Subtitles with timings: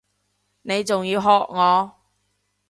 [0.63, 1.93] 你仲要喝我！